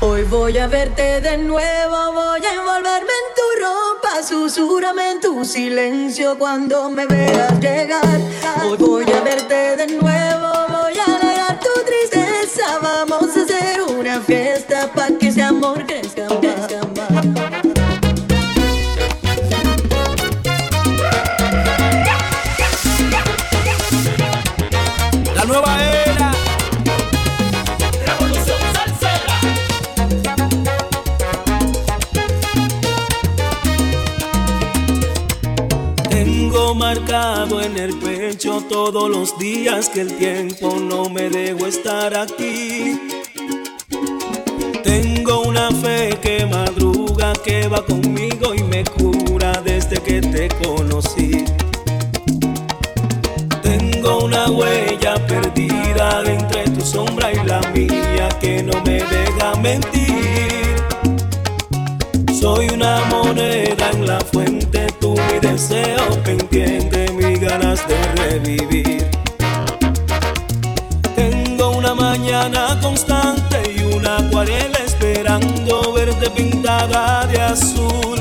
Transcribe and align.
Hoy 0.00 0.22
voy 0.22 0.56
a 0.58 0.68
verte 0.68 1.20
de 1.20 1.38
nuevo, 1.38 2.12
voy 2.12 2.40
a 2.44 2.54
envolverme 2.54 3.10
en 3.10 3.34
tu 3.34 3.64
ropa, 3.64 4.22
susurrame 4.22 5.10
en 5.10 5.20
tu 5.20 5.44
silencio 5.44 6.38
cuando 6.38 6.88
me 6.88 7.04
veas 7.06 7.58
llegar. 7.58 8.20
Hoy 8.64 8.76
voy 8.78 9.04
a 9.10 9.20
verte 9.22 9.76
de 9.76 9.86
nuevo, 9.88 10.52
voy 10.68 10.94
a 10.98 11.04
alejar 11.04 11.58
tu 11.58 11.84
tristeza, 11.84 12.78
vamos 12.80 13.36
a 13.36 13.42
hacer 13.42 13.82
una 13.82 14.20
fiesta 14.20 14.88
para 14.94 15.18
que 15.18 15.28
ese 15.28 15.42
amor 15.42 15.84
marcado 36.88 37.60
en 37.60 37.76
el 37.76 37.98
pecho 37.98 38.64
todos 38.66 39.10
los 39.10 39.38
días 39.38 39.90
que 39.90 40.00
el 40.00 40.16
tiempo 40.16 40.74
no 40.80 41.10
me 41.10 41.28
dejó 41.28 41.66
estar 41.66 42.16
aquí. 42.16 42.98
Tengo 44.82 45.42
una 45.42 45.70
fe 45.70 46.18
que 46.22 46.46
madruga, 46.46 47.34
que 47.44 47.68
va 47.68 47.84
conmigo 47.84 48.54
y 48.54 48.62
me 48.62 48.84
cura 48.84 49.52
desde 49.62 50.00
que 50.00 50.22
te 50.22 50.48
conocí 50.64 51.44
una 54.24 54.50
huella 54.50 55.14
perdida 55.26 56.22
entre 56.24 56.64
tu 56.70 56.80
sombra 56.80 57.32
y 57.32 57.36
la 57.46 57.60
mía 57.72 58.28
que 58.40 58.62
no 58.62 58.72
me 58.84 59.02
deja 59.14 59.54
mentir. 59.60 60.76
Soy 62.40 62.68
una 62.70 63.04
moneda 63.10 63.67
deseo 65.58 66.22
que 66.22 66.30
entiende 66.30 67.10
mis 67.14 67.40
ganas 67.40 67.80
de 67.88 67.98
revivir. 68.22 69.04
Tengo 71.16 71.70
una 71.70 71.94
mañana 71.94 72.78
constante 72.80 73.74
y 73.76 73.82
una 73.92 74.18
acuarela 74.18 74.78
esperando 74.86 75.92
verte 75.92 76.30
pintada 76.30 77.26
de 77.26 77.40
azul. 77.40 78.20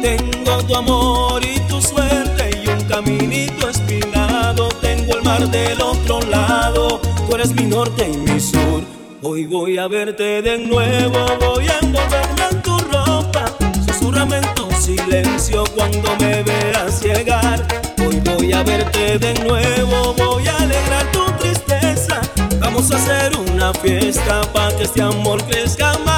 Tengo 0.00 0.62
tu 0.66 0.74
amor 0.74 1.44
y 1.44 1.60
tu 1.68 1.82
suerte 1.82 2.44
y 2.64 2.68
un 2.68 2.80
caminito 2.84 3.68
del 5.52 5.80
otro 5.80 6.20
lado, 6.30 7.00
tú 7.26 7.34
eres 7.34 7.54
mi 7.54 7.64
norte 7.64 8.10
y 8.12 8.16
mi 8.16 8.40
sur. 8.40 8.82
Hoy 9.22 9.46
voy 9.46 9.78
a 9.78 9.86
verte 9.86 10.42
de 10.42 10.58
nuevo, 10.58 11.18
voy 11.38 11.68
a 11.68 11.78
envolverme 11.80 12.44
en 12.50 12.62
tu 12.62 12.76
ropa, 12.78 13.44
susurrame 13.86 14.57
silencio 14.88 15.64
cuando 15.74 16.16
me 16.18 16.42
veas 16.42 17.02
llegar. 17.02 17.66
Hoy 17.98 18.20
voy 18.20 18.52
a 18.52 18.62
verte 18.62 19.18
de 19.18 19.34
nuevo, 19.44 20.14
voy 20.14 20.46
a 20.48 20.56
alegrar 20.56 21.12
tu 21.12 21.24
tristeza. 21.38 22.20
Vamos 22.58 22.90
a 22.90 22.96
hacer 22.96 23.36
una 23.36 23.74
fiesta 23.74 24.40
para 24.52 24.74
que 24.76 24.84
este 24.84 25.02
amor 25.02 25.44
crezca 25.44 25.92
más. 26.06 26.17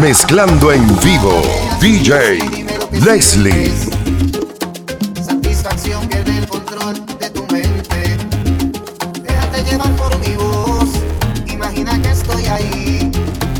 Mezclando 0.00 0.72
en 0.72 0.86
vivo, 1.00 1.42
DJ 1.78 2.38
Leslie. 3.04 3.70
Satisfacción 5.22 6.08
pierde 6.08 6.38
el 6.38 6.48
control 6.48 7.04
de 7.18 7.28
tu 7.28 7.46
mente. 7.52 8.16
Déjate 9.22 9.62
llevar 9.62 9.90
por 9.96 10.18
mi 10.20 10.36
voz. 10.36 10.88
Imagina 11.48 12.00
que 12.00 12.12
estoy 12.12 12.46
ahí. 12.46 13.12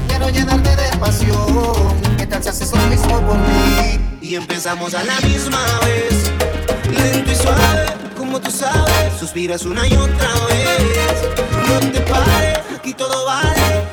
Quiero 0.09 0.31
llenarte 0.31 0.75
de 0.77 0.97
pasión. 0.97 1.95
¿Qué 2.17 2.27
tal 2.27 2.43
si 2.43 2.49
haces 2.49 2.73
lo 2.73 2.87
mismo 2.87 3.21
por 3.21 3.37
mí? 3.37 4.01
Y 4.23 4.35
empezamos 4.37 4.95
a 4.95 5.05
la 5.05 5.21
misma 5.21 5.63
vez. 5.85 6.31
Lento 6.91 7.33
y 7.33 7.37
suave, 7.37 7.87
como 8.17 8.41
tú 8.41 8.51
sabes. 8.51 9.13
Suspiras 9.19 9.67
una 9.67 9.87
y 9.87 9.93
otra 9.93 10.29
vez. 10.49 11.23
No 11.69 11.81
te 11.93 12.01
pares, 12.01 12.59
aquí 12.79 12.95
todo 12.95 13.27
vale. 13.27 13.90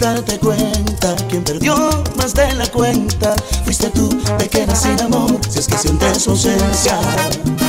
Darte 0.00 0.38
cuenta, 0.38 1.14
quien 1.28 1.44
perdió 1.44 1.76
más 2.16 2.34
de 2.34 2.52
la 2.54 2.66
cuenta, 2.66 3.34
fuiste 3.64 3.88
tú, 3.90 4.08
te 4.38 4.48
quedas 4.48 4.82
sin 4.82 5.00
amor, 5.00 5.38
si 5.48 5.60
es 5.60 5.68
que 5.68 5.78
sientes 5.78 6.22
su 6.22 6.30
ausencia. 6.30 6.98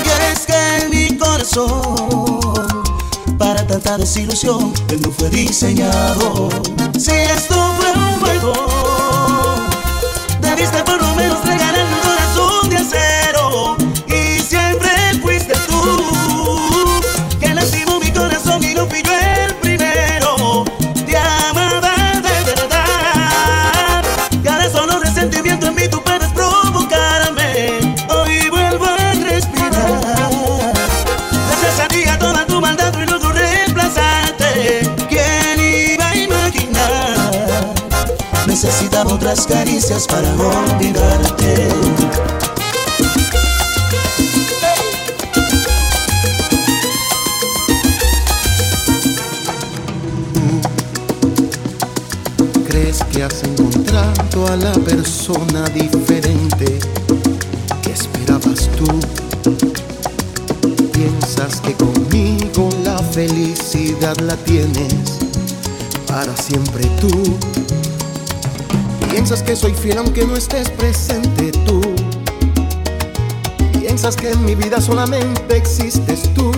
Y 0.03 0.33
es 0.33 0.45
que 0.45 0.89
mi 0.89 1.17
corazón, 1.17 2.83
para 3.37 3.65
tanta 3.67 3.97
desilusión, 3.97 4.73
él 4.89 5.01
no 5.01 5.11
fue 5.11 5.29
diseñado. 5.29 6.49
Si 6.97 7.11
esto 7.11 7.55
fue 7.77 7.91
un 7.91 8.19
juego, 8.19 8.53
otras 39.35 39.47
caricias 39.47 40.07
para 40.07 40.29
olvidarte. 40.33 41.67
¿Crees 52.67 53.03
que 53.11 53.23
has 53.23 53.43
encontrado 53.43 54.47
a 54.47 54.55
la 54.55 54.73
persona 54.73 55.65
diferente 55.69 56.79
que 57.81 57.91
esperabas 57.91 58.69
tú? 58.77 58.87
Piensas 60.93 61.59
que 61.61 61.73
conmigo 61.73 62.69
la 62.85 62.99
felicidad 62.99 64.15
la 64.17 64.37
tienes 64.37 65.19
para 66.07 66.35
siempre 66.37 66.85
tú 67.01 67.37
Piensas 69.15 69.41
que 69.41 69.55
soy 69.55 69.73
fiel 69.73 69.97
aunque 69.97 70.25
no 70.25 70.35
estés 70.35 70.69
presente 70.71 71.53
tú. 71.65 71.79
Piensas 73.79 74.13
que 74.17 74.31
en 74.31 74.43
mi 74.43 74.55
vida 74.55 74.81
solamente 74.81 75.55
existes 75.55 76.33
tú. 76.33 76.51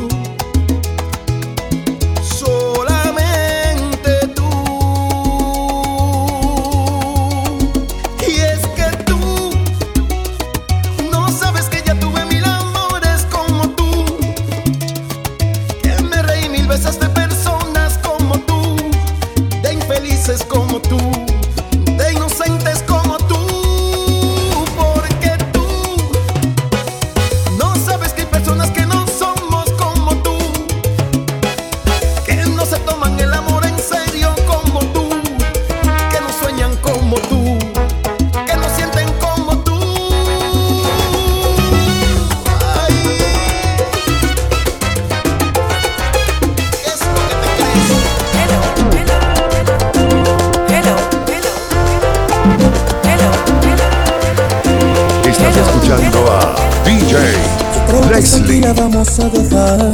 Leslie. 58.17 58.57
Y 58.57 58.61
la 58.61 58.73
vamos 58.73 59.19
a 59.19 59.29
dejar. 59.29 59.93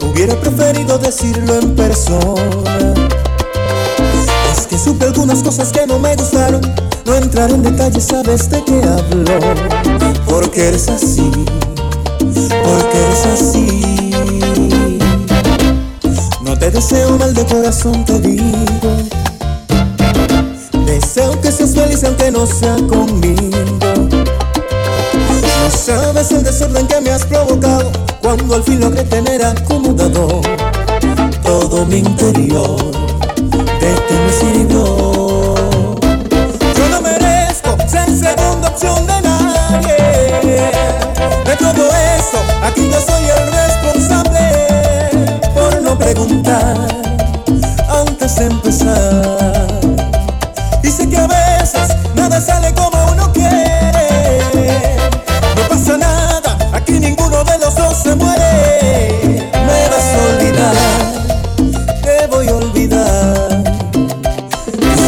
Hubiera 0.00 0.36
preferido 0.36 0.98
decirlo 0.98 1.58
en 1.58 1.74
persona. 1.74 2.94
Es 4.52 4.66
que 4.68 4.78
supe 4.78 5.06
algunas 5.06 5.42
cosas 5.42 5.72
que 5.72 5.84
no 5.86 5.98
me 5.98 6.14
gustaron. 6.14 6.60
No 7.04 7.16
entrar 7.16 7.50
en 7.50 7.64
detalles, 7.64 8.04
sabes 8.04 8.48
de 8.50 8.62
qué 8.64 8.82
hablo. 8.84 9.40
Porque 10.28 10.68
eres 10.68 10.88
así. 10.88 11.30
Porque 12.18 12.98
eres 13.06 13.26
así. 13.34 14.10
No 16.42 16.56
te 16.56 16.70
deseo 16.70 17.18
mal 17.18 17.34
de 17.34 17.44
corazón, 17.46 18.04
te 18.04 18.20
digo. 18.20 18.44
Deseo 20.86 21.40
que 21.40 21.50
seas 21.50 21.74
feliz 21.74 22.04
aunque 22.04 22.30
no 22.30 22.46
sea 22.46 22.76
conmigo. 22.86 24.23
No 25.64 25.70
sabes 25.70 26.30
el 26.30 26.44
desorden 26.44 26.86
que 26.86 27.00
me 27.00 27.08
has 27.10 27.24
provocado 27.24 27.90
cuando 28.20 28.54
al 28.54 28.62
fin 28.64 28.80
logré 28.80 29.02
tener 29.04 29.42
acomodado 29.42 30.42
todo 31.42 31.86
mi 31.86 32.00
interior. 32.00 32.76
¿De 33.80 33.94
qué 34.06 34.14
me 34.26 34.32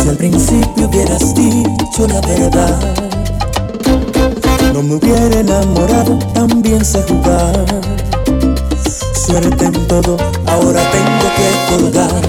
si 0.07 0.11
al 0.11 0.17
principio 0.19 0.87
hubieras 0.87 1.35
dicho 1.35 2.07
la 2.07 2.21
verdad, 2.21 2.79
no 4.73 4.81
me 4.81 4.95
hubiera 4.95 5.41
enamorado, 5.41 6.17
también 6.33 6.85
sé 6.85 7.03
jugar. 7.09 7.67
Suerte 9.27 9.65
en 9.65 9.89
todo, 9.89 10.17
ahora 10.47 10.81
tengo 10.93 11.27
que 11.37 11.49
colgar. 11.73 12.23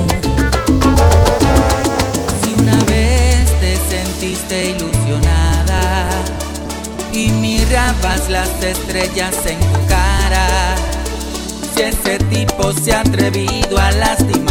Si 2.41 2.61
una 2.63 2.83
vez 2.85 3.45
te 3.59 3.77
sentiste 3.91 4.71
ilusionada 4.71 6.09
y 7.13 7.29
mirabas 7.29 8.27
las 8.27 8.49
estrellas 8.63 9.35
en 9.45 9.59
tu 9.59 9.87
cara, 9.87 10.75
si 11.75 11.81
ese 11.83 12.17
tipo 12.25 12.73
se 12.73 12.93
ha 12.93 13.01
atrevido 13.01 13.77
a 13.77 13.91
lastimarte, 13.91 14.46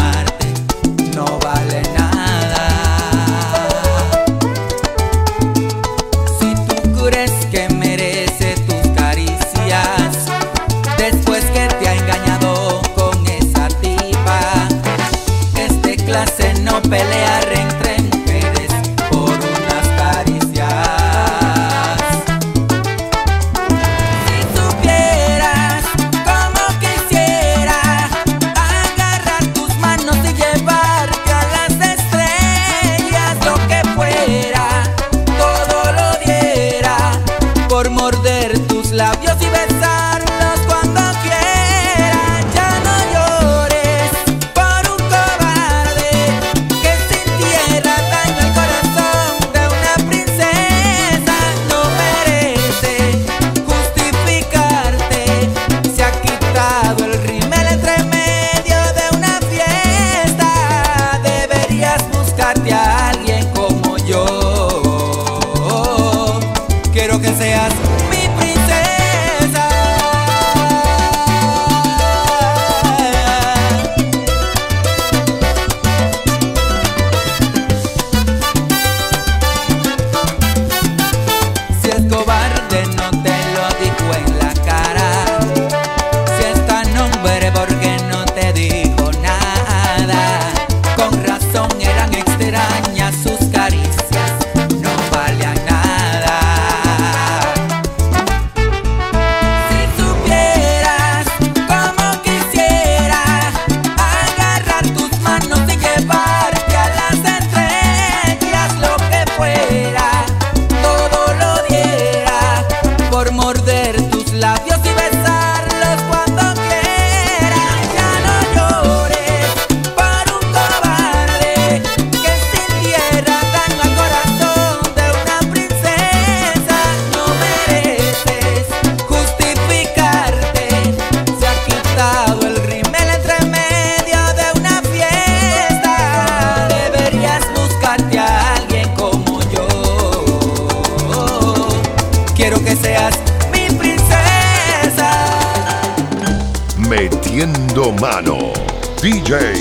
Metiendo 147.37 147.91
mano. 148.01 148.51
DJ 148.99 149.53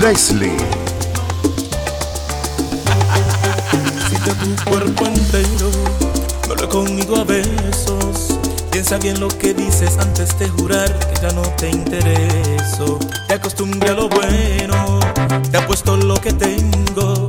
Leslie. 0.00 0.56
Siente 4.08 4.34
tu 4.40 4.70
cuerpo 4.70 5.04
entero, 5.04 5.70
vuelve 6.46 6.68
conmigo 6.68 7.16
a 7.16 7.24
besos. 7.24 8.38
Piensa 8.70 8.96
bien 8.96 9.20
lo 9.20 9.28
que 9.28 9.52
dices 9.52 9.98
antes 9.98 10.38
de 10.38 10.48
jurar 10.48 10.88
que 11.00 11.20
ya 11.20 11.30
no 11.32 11.42
te 11.58 11.68
intereso. 11.68 12.98
Te 13.28 13.34
acostumbré 13.34 13.90
a 13.90 13.92
lo 13.92 14.08
bueno, 14.08 14.98
te 15.50 15.58
apuesto 15.58 15.98
lo 15.98 16.14
que 16.14 16.32
tengo. 16.32 17.28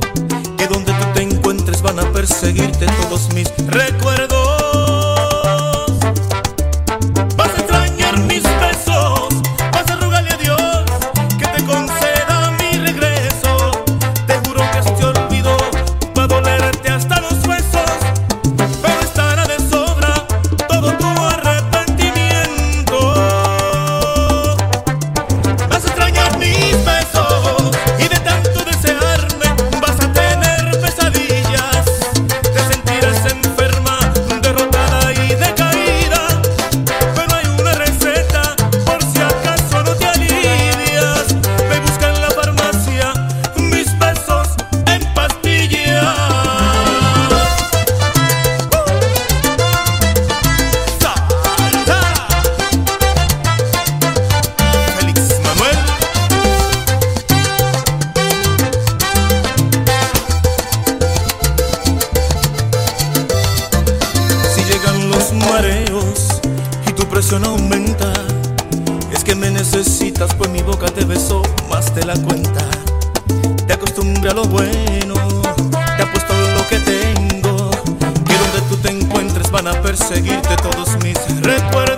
Que 0.56 0.66
donde 0.66 0.92
tú 0.94 1.04
te 1.12 1.20
encuentres 1.24 1.82
van 1.82 1.98
a 1.98 2.10
perseguirte 2.10 2.86
todos 2.86 3.34
mis 3.34 3.52
recuerdos. 3.66 4.33
Lo 74.34 74.44
bueno, 74.46 75.14
te 75.96 76.02
apuesto 76.02 76.34
lo 76.56 76.66
que 76.66 76.78
tengo. 76.80 77.70
Que 77.70 78.34
donde 78.36 78.60
tú 78.68 78.76
te 78.78 78.90
encuentres 78.90 79.50
van 79.50 79.68
a 79.68 79.80
perseguirte 79.80 80.56
todos 80.56 80.96
mis 81.04 81.16
recuerdos. 81.40 81.93